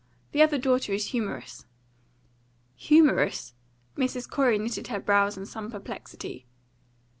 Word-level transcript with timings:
The 0.31 0.41
other 0.41 0.57
daughter 0.57 0.93
is 0.93 1.09
humorous." 1.09 1.67
"Humorous?" 2.73 3.53
Mrs. 3.95 4.27
Corey 4.27 4.57
knitted 4.57 4.87
her 4.87 4.99
brows 4.99 5.37
in 5.37 5.45
some 5.45 5.69
perplexity. 5.69 6.47